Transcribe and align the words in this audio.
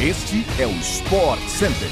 Este 0.00 0.46
é 0.60 0.64
o 0.64 0.70
Sport 0.76 1.40
Center. 1.48 1.88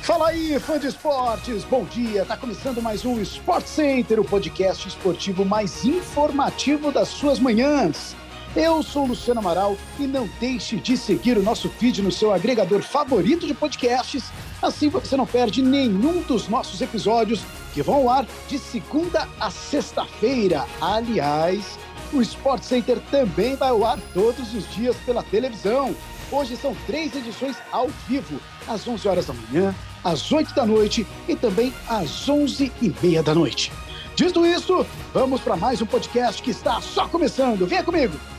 Fala 0.00 0.28
aí, 0.28 0.58
fã 0.58 0.78
de 0.78 0.86
esportes, 0.86 1.62
bom 1.64 1.84
dia. 1.84 2.24
Tá 2.24 2.38
começando 2.38 2.80
mais 2.80 3.04
um 3.04 3.20
Sport 3.20 3.66
Center, 3.66 4.18
o 4.18 4.24
podcast 4.24 4.88
esportivo 4.88 5.44
mais 5.44 5.84
informativo 5.84 6.90
das 6.90 7.08
suas 7.08 7.38
manhãs. 7.38 8.16
Eu 8.56 8.82
sou 8.82 9.04
Luciano 9.04 9.40
Amaral 9.40 9.76
e 9.98 10.06
não 10.06 10.26
deixe 10.40 10.76
de 10.76 10.96
seguir 10.96 11.36
o 11.36 11.42
nosso 11.42 11.68
feed 11.68 12.00
no 12.00 12.10
seu 12.10 12.32
agregador 12.32 12.80
favorito 12.80 13.46
de 13.46 13.52
podcasts. 13.52 14.32
Assim 14.62 14.88
você 14.88 15.18
não 15.18 15.26
perde 15.26 15.60
nenhum 15.60 16.22
dos 16.22 16.48
nossos 16.48 16.80
episódios 16.80 17.44
que 17.74 17.82
vão 17.82 17.96
ao 17.96 18.08
ar 18.08 18.26
de 18.48 18.58
segunda 18.58 19.28
a 19.38 19.50
sexta-feira. 19.50 20.64
Aliás, 20.80 21.78
o 22.12 22.20
Sport 22.20 22.62
Center 22.62 22.98
também 23.10 23.56
vai 23.56 23.70
ao 23.70 23.84
ar 23.84 23.98
todos 24.12 24.54
os 24.54 24.68
dias 24.74 24.96
pela 25.04 25.22
televisão. 25.22 25.94
Hoje 26.30 26.56
são 26.56 26.74
três 26.86 27.14
edições 27.14 27.56
ao 27.70 27.88
vivo, 28.08 28.40
às 28.66 28.86
11 28.86 29.08
horas 29.08 29.26
da 29.26 29.34
manhã, 29.34 29.74
às 30.04 30.30
8 30.30 30.54
da 30.54 30.64
noite 30.64 31.06
e 31.28 31.36
também 31.36 31.72
às 31.88 32.28
11 32.28 32.72
e 32.80 32.94
meia 33.02 33.22
da 33.22 33.34
noite. 33.34 33.72
Dito 34.14 34.46
isso, 34.46 34.86
vamos 35.12 35.40
para 35.40 35.56
mais 35.56 35.80
um 35.80 35.86
podcast 35.86 36.42
que 36.42 36.50
está 36.50 36.80
só 36.80 37.08
começando. 37.08 37.66
Venha 37.66 37.82
comigo! 37.82 38.31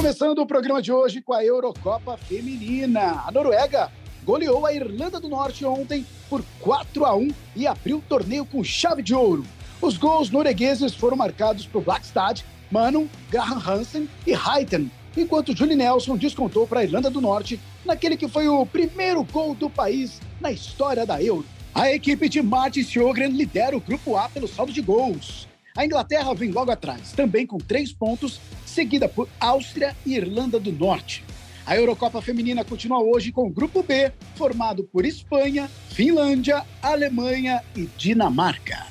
Começando 0.00 0.38
o 0.38 0.46
programa 0.46 0.80
de 0.80 0.90
hoje 0.90 1.20
com 1.20 1.34
a 1.34 1.44
Eurocopa 1.44 2.16
Feminina. 2.16 3.22
A 3.26 3.30
Noruega 3.30 3.92
goleou 4.24 4.64
a 4.64 4.72
Irlanda 4.72 5.20
do 5.20 5.28
Norte 5.28 5.62
ontem 5.66 6.06
por 6.26 6.42
4 6.58 7.04
a 7.04 7.14
1 7.14 7.28
e 7.54 7.66
abriu 7.66 7.98
o 7.98 8.00
torneio 8.08 8.46
com 8.46 8.64
chave 8.64 9.02
de 9.02 9.14
ouro. 9.14 9.44
Os 9.78 9.98
gols 9.98 10.30
noruegueses 10.30 10.94
foram 10.94 11.18
marcados 11.18 11.66
por 11.66 11.84
Blackstad, 11.84 12.40
Manon, 12.70 13.08
Graham 13.28 13.58
Hansen 13.58 14.08
e 14.26 14.32
Heiten, 14.32 14.90
enquanto 15.14 15.54
Julie 15.54 15.76
Nelson 15.76 16.16
descontou 16.16 16.66
para 16.66 16.80
a 16.80 16.84
Irlanda 16.84 17.10
do 17.10 17.20
Norte 17.20 17.60
naquele 17.84 18.16
que 18.16 18.26
foi 18.26 18.48
o 18.48 18.64
primeiro 18.64 19.22
gol 19.22 19.54
do 19.54 19.68
país 19.68 20.18
na 20.40 20.50
história 20.50 21.04
da 21.04 21.22
Euro. 21.22 21.44
A 21.74 21.92
equipe 21.92 22.26
de 22.26 22.40
Martin 22.40 22.84
Sjogren 22.84 23.32
lidera 23.32 23.76
o 23.76 23.80
grupo 23.80 24.16
A 24.16 24.30
pelo 24.30 24.48
saldo 24.48 24.72
de 24.72 24.80
gols. 24.80 25.46
A 25.76 25.84
Inglaterra 25.84 26.34
vem 26.34 26.50
logo 26.50 26.70
atrás, 26.70 27.12
também 27.12 27.46
com 27.46 27.58
três 27.58 27.92
pontos, 27.92 28.40
seguida 28.70 29.08
por 29.08 29.28
Áustria 29.40 29.96
e 30.06 30.14
Irlanda 30.14 30.60
do 30.60 30.70
Norte. 30.70 31.24
A 31.66 31.76
Eurocopa 31.76 32.22
Feminina 32.22 32.64
continua 32.64 33.00
hoje 33.00 33.32
com 33.32 33.46
o 33.46 33.50
Grupo 33.50 33.82
B, 33.82 34.12
formado 34.36 34.84
por 34.84 35.04
Espanha, 35.04 35.68
Finlândia, 35.90 36.64
Alemanha 36.82 37.62
e 37.76 37.88
Dinamarca. 37.96 38.86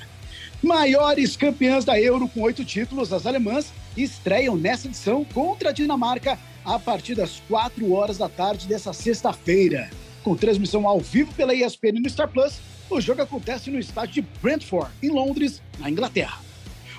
Maiores 0.62 1.38
campeãs 1.38 1.86
da 1.86 2.00
Euro 2.00 2.28
com 2.28 2.42
oito 2.42 2.66
títulos, 2.66 3.14
as 3.14 3.26
alemãs 3.26 3.72
estreiam 3.96 4.56
nessa 4.56 4.88
edição 4.88 5.24
contra 5.24 5.70
a 5.70 5.74
Dinamarca 5.74 6.38
a 6.66 6.78
partir 6.78 7.16
das 7.16 7.42
quatro 7.48 7.92
horas 7.94 8.18
da 8.18 8.28
tarde 8.28 8.68
dessa 8.68 8.92
sexta-feira. 8.92 9.90
Com 10.24 10.36
transmissão 10.36 10.88
ao 10.88 11.00
vivo 11.00 11.34
pela 11.34 11.56
ESPN 11.56 12.02
no 12.02 12.10
Star 12.10 12.28
Plus, 12.28 12.60
o 12.90 13.00
jogo 13.00 13.22
acontece 13.22 13.72
no 13.72 13.80
estádio 13.80 14.22
de 14.22 14.30
Brentford, 14.42 14.92
em 15.02 15.10
Londres, 15.10 15.62
na 15.80 15.90
Inglaterra. 15.90 16.49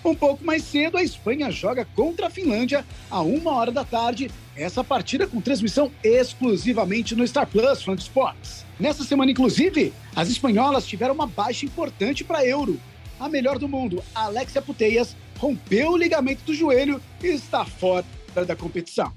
Um 0.04 0.14
pouco 0.14 0.44
mais 0.44 0.64
cedo, 0.64 0.96
a 0.96 1.02
Espanha 1.02 1.50
joga 1.50 1.86
contra 1.94 2.28
a 2.28 2.30
Finlândia 2.30 2.86
a 3.10 3.20
uma 3.20 3.52
hora 3.52 3.70
da 3.70 3.84
tarde. 3.84 4.30
Essa 4.56 4.82
partida 4.82 5.26
com 5.26 5.40
transmissão 5.40 5.92
exclusivamente 6.02 7.14
no 7.14 7.26
Star 7.26 7.46
Plus 7.46 7.82
Fan 7.82 7.94
Sports. 7.94 8.64
Nessa 8.78 9.04
semana, 9.04 9.30
inclusive, 9.30 9.92
as 10.16 10.28
espanholas 10.28 10.86
tiveram 10.86 11.14
uma 11.14 11.26
baixa 11.26 11.66
importante 11.66 12.24
para 12.24 12.46
Euro. 12.46 12.80
A 13.18 13.28
melhor 13.28 13.58
do 13.58 13.68
mundo, 13.68 14.02
Alexia 14.14 14.62
Puteias, 14.62 15.14
rompeu 15.38 15.90
o 15.90 15.96
ligamento 15.96 16.44
do 16.44 16.54
joelho 16.54 17.00
e 17.22 17.26
está 17.26 17.66
fora 17.66 18.04
da 18.46 18.56
competição. 18.56 19.12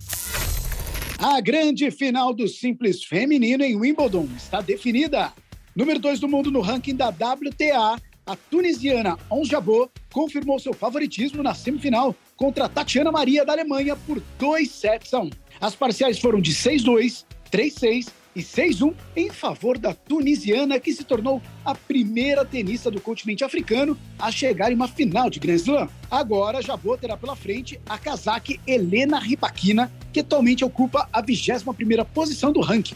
A 1.18 1.40
grande 1.40 1.90
final 1.92 2.34
do 2.34 2.50
simples 2.50 3.06
feminino 3.06 3.64
em 3.64 3.78
Wimbledon 3.78 4.28
está 4.36 4.60
definida. 4.60 5.32
Número 5.74 6.00
2 6.00 6.20
do 6.20 6.28
mundo 6.28 6.52
no 6.52 6.60
ranking 6.60 6.96
da 6.96 7.08
WTA, 7.08 7.98
a 8.26 8.36
tunisiana 8.36 9.18
Ons 9.30 9.48
Jabot 9.48 9.92
confirmou 10.12 10.60
seu 10.60 10.74
favoritismo 10.74 11.44
na 11.44 11.54
semifinal 11.54 12.16
contra 12.36 12.70
Tatiana 12.70 13.12
Maria 13.12 13.46
da 13.46 13.54
Alemanha 13.54 13.96
por 13.96 14.22
2 14.40 14.70
sets 14.70 15.14
a 15.14 15.20
1. 15.20 15.30
As 15.60 15.76
parciais 15.76 16.20
foram 16.20 16.42
de 16.42 16.54
6-2, 16.54 17.26
3-6 17.52 18.10
e 18.36 18.42
6-1 18.42 18.94
em 19.16 19.30
favor 19.30 19.78
da 19.78 19.94
tunisiana, 19.94 20.80
que 20.80 20.92
se 20.92 21.04
tornou 21.04 21.42
a 21.64 21.76
primeira 21.76 22.44
tenista 22.44 22.90
do 22.90 23.00
continente 23.00 23.44
africano 23.44 23.98
a 24.18 24.32
chegar 24.32 24.72
em 24.72 24.76
uma 24.76 24.88
final 24.88 25.30
de 25.30 25.40
Grand 25.40 25.56
Slam. 25.56 25.90
Agora, 26.10 26.62
Jabot 26.62 27.00
terá 27.00 27.16
pela 27.16 27.36
frente 27.36 27.80
a 27.88 27.98
casaque 27.98 28.60
Helena 28.66 29.20
Rybakina, 29.20 29.92
que 30.12 30.22
atualmente 30.22 30.66
ocupa 30.66 31.08
a 31.14 31.22
21ª 31.22 32.06
posição 32.06 32.52
do 32.52 32.62
ranking. 32.62 32.96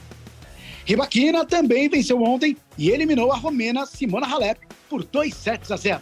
Rybakina 0.86 1.46
também 1.46 1.90
venceu 1.90 2.22
ontem 2.24 2.58
e 2.78 2.90
eliminou 2.90 3.32
a 3.32 3.36
romena 3.36 3.86
Simona 3.86 4.26
Halep 4.26 4.67
por 4.90 5.04
2 5.04 5.34
sets 5.34 5.72
a 5.72 5.78
0. 5.78 6.02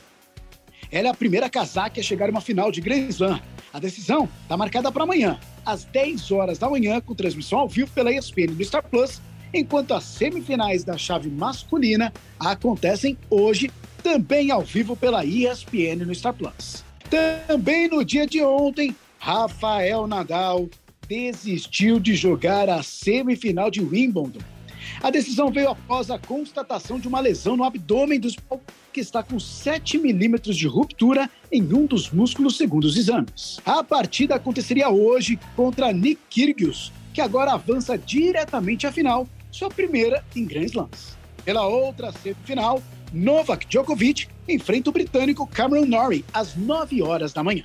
Ela 0.91 1.07
é 1.07 1.11
a 1.11 1.15
primeira 1.15 1.49
casaca 1.49 1.99
a 1.99 2.03
chegar 2.03 2.27
a 2.27 2.31
uma 2.31 2.41
final 2.41 2.71
de 2.71 2.81
Grand 2.81 3.07
Slam. 3.09 3.39
A 3.73 3.79
decisão 3.79 4.29
está 4.43 4.55
marcada 4.55 4.91
para 4.91 5.03
amanhã, 5.03 5.39
às 5.65 5.83
10 5.83 6.31
horas 6.31 6.57
da 6.57 6.69
manhã, 6.69 7.01
com 7.01 7.13
transmissão 7.13 7.59
ao 7.59 7.67
vivo 7.67 7.91
pela 7.91 8.11
ESPN 8.11 8.53
no 8.55 8.63
Star 8.63 8.83
Plus, 8.83 9.21
enquanto 9.53 9.93
as 9.93 10.03
semifinais 10.03 10.83
da 10.83 10.97
chave 10.97 11.29
masculina 11.29 12.13
acontecem 12.39 13.17
hoje, 13.29 13.69
também 14.01 14.51
ao 14.51 14.61
vivo 14.61 14.95
pela 14.95 15.25
ESPN 15.25 16.05
no 16.05 16.15
Star 16.15 16.33
Plus. 16.33 16.83
Também 17.09 17.89
no 17.89 18.05
dia 18.05 18.25
de 18.25 18.41
ontem, 18.41 18.95
Rafael 19.17 20.07
Nadal 20.07 20.69
desistiu 21.07 21.99
de 21.99 22.15
jogar 22.15 22.69
a 22.69 22.81
semifinal 22.81 23.69
de 23.69 23.81
Wimbledon 23.81 24.39
a 25.01 25.09
decisão 25.09 25.51
veio 25.51 25.69
após 25.69 26.09
a 26.09 26.19
constatação 26.19 26.99
de 26.99 27.07
uma 27.07 27.19
lesão 27.19 27.55
no 27.57 27.63
abdômen 27.63 28.19
dos 28.19 28.35
que 28.93 29.01
está 29.01 29.21
com 29.21 29.39
7 29.39 29.97
milímetros 29.97 30.55
de 30.55 30.67
ruptura 30.67 31.29
em 31.51 31.61
um 31.73 31.85
dos 31.85 32.09
músculos 32.09 32.57
segundo 32.57 32.85
os 32.85 32.95
exames. 32.95 33.59
A 33.65 33.83
partida 33.83 34.35
aconteceria 34.35 34.89
hoje 34.89 35.39
contra 35.55 35.91
Nick 35.91 36.21
Kyrgios, 36.29 36.91
que 37.13 37.21
agora 37.21 37.53
avança 37.53 37.97
diretamente 37.97 38.87
à 38.87 38.91
final, 38.91 39.27
sua 39.51 39.69
primeira 39.69 40.23
em 40.35 40.45
Grand 40.45 40.65
Slams. 40.65 41.17
Pela 41.43 41.67
outra 41.67 42.11
semifinal, 42.11 42.81
Novak 43.13 43.67
Djokovic 43.67 44.27
enfrenta 44.47 44.89
o 44.89 44.93
britânico 44.93 45.47
Cameron 45.47 45.85
Norrie 45.85 46.25
às 46.33 46.55
9 46.55 47.01
horas 47.01 47.33
da 47.33 47.43
manhã. 47.43 47.63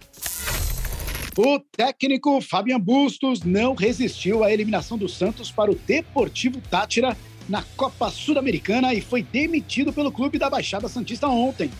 O 1.36 1.60
técnico 1.60 2.40
Fabian 2.40 2.80
Bustos 2.80 3.44
não 3.44 3.74
resistiu 3.74 4.42
à 4.42 4.52
eliminação 4.52 4.98
do 4.98 5.08
Santos 5.08 5.50
para 5.50 5.70
o 5.70 5.76
Deportivo 5.76 6.60
Tátira 6.60 7.16
na 7.48 7.62
Copa 7.76 8.10
Sul-Americana 8.10 8.92
e 8.92 9.00
foi 9.00 9.22
demitido 9.22 9.92
pelo 9.92 10.10
clube 10.10 10.38
da 10.38 10.50
Baixada 10.50 10.88
Santista 10.88 11.28
ontem. 11.28 11.70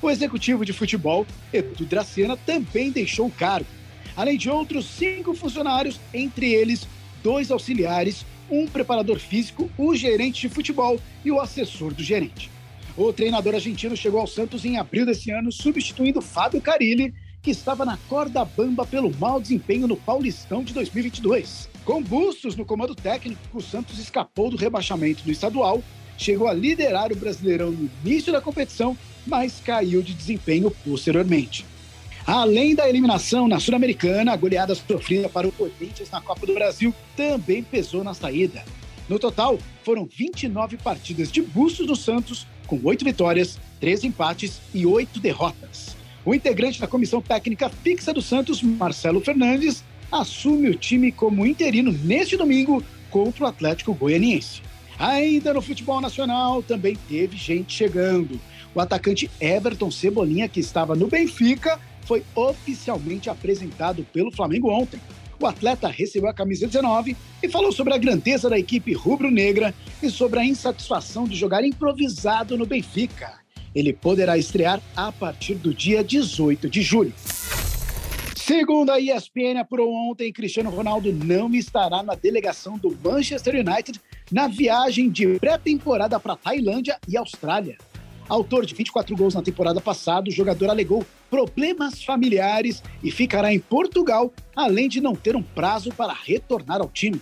O 0.00 0.08
executivo 0.08 0.64
de 0.64 0.72
futebol, 0.72 1.26
Edu 1.52 1.84
Dracena, 1.84 2.36
também 2.36 2.92
deixou 2.92 3.26
o 3.26 3.30
cargo, 3.30 3.66
além 4.16 4.38
de 4.38 4.48
outros 4.48 4.86
cinco 4.86 5.34
funcionários, 5.34 5.98
entre 6.14 6.52
eles 6.52 6.86
dois 7.24 7.50
auxiliares, 7.50 8.24
um 8.48 8.66
preparador 8.66 9.18
físico, 9.18 9.68
o 9.76 9.94
gerente 9.96 10.42
de 10.42 10.48
futebol 10.48 11.00
e 11.24 11.30
o 11.30 11.40
assessor 11.40 11.92
do 11.92 12.04
gerente. 12.04 12.50
O 12.96 13.12
treinador 13.12 13.54
argentino 13.54 13.96
chegou 13.96 14.20
ao 14.20 14.26
Santos 14.26 14.64
em 14.64 14.76
abril 14.76 15.04
desse 15.04 15.30
ano, 15.30 15.50
substituindo 15.50 16.20
Fábio 16.20 16.60
Carilli, 16.60 17.12
que 17.42 17.50
estava 17.50 17.84
na 17.84 17.98
corda 18.08 18.44
bamba 18.44 18.86
pelo 18.86 19.14
mau 19.16 19.40
desempenho 19.40 19.88
no 19.88 19.96
Paulistão 19.96 20.62
de 20.62 20.72
2022. 20.72 21.68
Com 21.84 22.00
Bustos 22.00 22.54
no 22.54 22.64
comando 22.64 22.94
técnico, 22.94 23.40
o 23.52 23.60
Santos 23.60 23.98
escapou 23.98 24.48
do 24.48 24.56
rebaixamento 24.56 25.24
no 25.26 25.32
estadual, 25.32 25.82
chegou 26.16 26.46
a 26.46 26.52
liderar 26.52 27.10
o 27.10 27.16
Brasileirão 27.16 27.72
no 27.72 27.90
início 28.04 28.32
da 28.32 28.40
competição, 28.40 28.96
mas 29.26 29.60
caiu 29.60 30.00
de 30.00 30.14
desempenho 30.14 30.70
posteriormente. 30.84 31.66
Além 32.24 32.76
da 32.76 32.88
eliminação 32.88 33.48
na 33.48 33.58
Sul-Americana, 33.58 34.32
a 34.32 34.36
goleada 34.36 34.76
sofrida 34.76 35.28
para 35.28 35.48
o 35.48 35.52
Corinthians 35.52 36.10
na 36.12 36.20
Copa 36.20 36.46
do 36.46 36.54
Brasil 36.54 36.94
também 37.16 37.64
pesou 37.64 38.04
na 38.04 38.14
saída. 38.14 38.64
No 39.08 39.18
total, 39.18 39.58
foram 39.82 40.06
29 40.06 40.76
partidas 40.76 41.32
de 41.32 41.42
Bustos 41.42 41.88
no 41.88 41.96
Santos, 41.96 42.46
com 42.68 42.78
8 42.84 43.04
vitórias, 43.04 43.58
3 43.80 44.04
empates 44.04 44.60
e 44.72 44.86
8 44.86 45.18
derrotas. 45.18 45.96
O 46.24 46.34
integrante 46.34 46.80
da 46.80 46.86
comissão 46.86 47.20
técnica 47.20 47.68
fixa 47.68 48.12
do 48.12 48.22
Santos, 48.22 48.62
Marcelo 48.62 49.20
Fernandes, 49.20 49.82
assume 50.10 50.68
o 50.68 50.74
time 50.74 51.10
como 51.10 51.44
interino 51.44 51.90
neste 51.90 52.36
domingo 52.36 52.82
contra 53.10 53.44
o 53.44 53.46
Atlético 53.48 53.92
Goianiense. 53.92 54.62
Ainda 54.98 55.52
no 55.52 55.60
futebol 55.60 56.00
nacional, 56.00 56.62
também 56.62 56.96
teve 57.08 57.36
gente 57.36 57.72
chegando. 57.72 58.40
O 58.72 58.80
atacante 58.80 59.28
Everton 59.40 59.90
Cebolinha, 59.90 60.48
que 60.48 60.60
estava 60.60 60.94
no 60.94 61.08
Benfica, 61.08 61.80
foi 62.02 62.22
oficialmente 62.34 63.28
apresentado 63.28 64.06
pelo 64.12 64.30
Flamengo 64.30 64.70
ontem. 64.70 65.00
o 65.40 65.46
atleta 65.46 65.88
recebeu 65.88 66.30
a 66.30 66.34
camisa 66.34 66.68
19 66.68 67.16
e 67.42 67.48
falou 67.48 67.72
sobre 67.72 67.92
a 67.92 67.98
grandeza 67.98 68.48
da 68.48 68.56
equipe 68.56 68.92
rubro-negra 68.92 69.74
e 70.00 70.08
sobre 70.08 70.38
a 70.38 70.44
insatisfação 70.44 71.24
de 71.24 71.34
jogar 71.34 71.64
improvisado 71.64 72.56
no 72.56 72.64
Benfica. 72.64 73.41
Ele 73.74 73.92
poderá 73.92 74.36
estrear 74.36 74.80
a 74.96 75.10
partir 75.10 75.54
do 75.54 75.72
dia 75.72 76.02
18 76.04 76.68
de 76.68 76.82
julho. 76.82 77.12
Segundo 78.36 78.90
a 78.90 79.00
ESPN 79.00 79.60
apurou 79.60 79.92
ontem, 79.92 80.32
Cristiano 80.32 80.68
Ronaldo 80.68 81.12
não 81.12 81.54
estará 81.54 82.02
na 82.02 82.14
delegação 82.14 82.76
do 82.76 82.96
Manchester 83.02 83.54
United 83.54 84.00
na 84.30 84.48
viagem 84.48 85.08
de 85.08 85.38
pré-temporada 85.38 86.18
para 86.18 86.36
Tailândia 86.36 86.98
e 87.08 87.16
Austrália. 87.16 87.78
Autor 88.28 88.66
de 88.66 88.74
24 88.74 89.16
gols 89.16 89.34
na 89.34 89.42
temporada 89.42 89.80
passada, 89.80 90.28
o 90.28 90.32
jogador 90.32 90.70
alegou 90.70 91.04
problemas 91.30 92.02
familiares 92.02 92.82
e 93.02 93.10
ficará 93.10 93.52
em 93.52 93.58
Portugal, 93.58 94.32
além 94.56 94.88
de 94.88 95.00
não 95.00 95.14
ter 95.14 95.36
um 95.36 95.42
prazo 95.42 95.92
para 95.92 96.12
retornar 96.12 96.80
ao 96.80 96.88
time. 96.88 97.20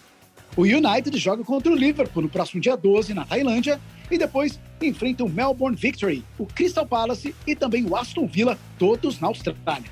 O 0.61 0.65
United 0.65 1.17
joga 1.19 1.43
contra 1.43 1.73
o 1.73 1.75
Liverpool 1.75 2.23
no 2.23 2.29
próximo 2.29 2.61
dia 2.61 2.77
12 2.77 3.15
na 3.15 3.25
Tailândia 3.25 3.81
e 4.11 4.19
depois 4.19 4.61
enfrenta 4.83 5.25
o 5.25 5.29
Melbourne 5.29 5.75
Victory, 5.75 6.23
o 6.39 6.45
Crystal 6.45 6.85
Palace 6.85 7.35
e 7.47 7.57
também 7.57 7.87
o 7.87 7.97
Aston 7.97 8.27
Villa, 8.27 8.59
todos 8.79 9.19
na 9.19 9.29
Austrália. 9.29 9.91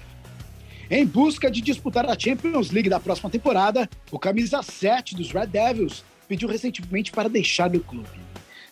Em 0.90 1.06
busca 1.06 1.50
de 1.50 1.62
disputar 1.62 2.04
a 2.04 2.18
Champions 2.18 2.70
League 2.70 2.90
da 2.90 3.00
próxima 3.00 3.30
temporada, 3.30 3.88
o 4.10 4.18
camisa 4.18 4.62
7 4.62 5.16
dos 5.16 5.32
Red 5.32 5.46
Devils 5.46 6.04
pediu 6.28 6.46
recentemente 6.46 7.12
para 7.12 7.30
deixar 7.30 7.74
o 7.74 7.80
clube. 7.80 8.20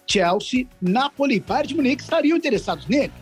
Chelsea, 0.07 0.67
Napoli 0.83 1.37
e 1.37 1.41
Bayern 1.41 1.69
de 1.69 1.77
Munique 1.77 2.03
estariam 2.03 2.37
interessados 2.37 2.87
nele. 2.87 3.13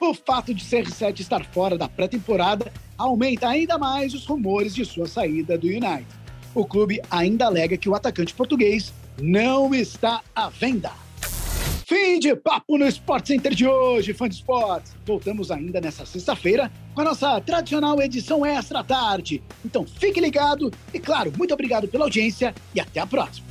O 0.00 0.12
fato 0.12 0.52
de 0.52 0.64
CR7 0.64 1.20
estar 1.20 1.44
fora 1.44 1.78
da 1.78 1.88
pré-temporada 1.88 2.72
aumenta 2.98 3.46
ainda 3.48 3.78
mais 3.78 4.12
os 4.12 4.26
rumores 4.26 4.74
de 4.74 4.84
sua 4.84 5.06
saída 5.06 5.56
do 5.56 5.68
United. 5.68 6.23
O 6.54 6.64
clube 6.64 7.00
ainda 7.10 7.46
alega 7.46 7.76
que 7.76 7.88
o 7.88 7.94
atacante 7.94 8.32
português 8.32 8.92
não 9.20 9.74
está 9.74 10.20
à 10.34 10.48
venda. 10.48 10.92
Fim 11.86 12.18
de 12.18 12.34
papo 12.34 12.78
no 12.78 12.86
Sport 12.86 13.26
Center 13.26 13.54
de 13.54 13.66
hoje, 13.66 14.14
fã 14.14 14.28
de 14.28 14.36
esportes. 14.36 14.94
Voltamos 15.04 15.50
ainda 15.50 15.80
nessa 15.80 16.06
sexta-feira 16.06 16.70
com 16.94 17.00
a 17.02 17.04
nossa 17.04 17.40
tradicional 17.40 18.00
edição 18.00 18.46
extra 18.46 18.82
tarde. 18.82 19.42
Então 19.64 19.84
fique 19.84 20.20
ligado 20.20 20.72
e, 20.94 20.98
claro, 20.98 21.32
muito 21.36 21.52
obrigado 21.52 21.88
pela 21.88 22.04
audiência 22.04 22.54
e 22.74 22.80
até 22.80 23.00
a 23.00 23.06
próxima. 23.06 23.46